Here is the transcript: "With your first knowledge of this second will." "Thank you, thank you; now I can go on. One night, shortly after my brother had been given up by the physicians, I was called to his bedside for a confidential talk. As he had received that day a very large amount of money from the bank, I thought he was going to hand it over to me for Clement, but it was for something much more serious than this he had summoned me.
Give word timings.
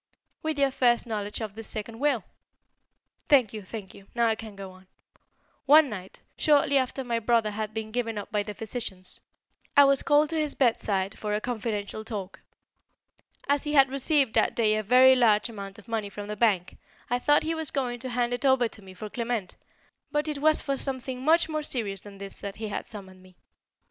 "With 0.41 0.57
your 0.57 0.71
first 0.71 1.05
knowledge 1.05 1.41
of 1.41 1.53
this 1.53 1.67
second 1.67 1.99
will." 1.99 2.23
"Thank 3.29 3.53
you, 3.53 3.61
thank 3.61 3.93
you; 3.93 4.07
now 4.15 4.27
I 4.29 4.33
can 4.33 4.55
go 4.55 4.71
on. 4.71 4.87
One 5.67 5.91
night, 5.91 6.21
shortly 6.35 6.79
after 6.79 7.03
my 7.03 7.19
brother 7.19 7.51
had 7.51 7.71
been 7.75 7.91
given 7.91 8.17
up 8.17 8.31
by 8.31 8.41
the 8.41 8.55
physicians, 8.55 9.21
I 9.77 9.83
was 9.83 10.01
called 10.01 10.31
to 10.31 10.39
his 10.39 10.55
bedside 10.55 11.19
for 11.19 11.33
a 11.35 11.39
confidential 11.39 12.03
talk. 12.03 12.39
As 13.47 13.65
he 13.65 13.73
had 13.73 13.89
received 13.89 14.33
that 14.33 14.55
day 14.55 14.73
a 14.75 14.81
very 14.81 15.13
large 15.15 15.49
amount 15.49 15.77
of 15.77 15.87
money 15.87 16.09
from 16.09 16.27
the 16.29 16.35
bank, 16.35 16.77
I 17.11 17.19
thought 17.19 17.43
he 17.43 17.53
was 17.53 17.69
going 17.69 17.99
to 17.99 18.09
hand 18.09 18.33
it 18.33 18.43
over 18.43 18.67
to 18.69 18.81
me 18.81 18.95
for 18.95 19.07
Clement, 19.07 19.55
but 20.11 20.27
it 20.27 20.39
was 20.39 20.61
for 20.61 20.77
something 20.77 21.21
much 21.21 21.47
more 21.47 21.61
serious 21.61 22.01
than 22.01 22.17
this 22.17 22.41
he 22.55 22.69
had 22.69 22.87
summoned 22.87 23.21
me. 23.21 23.35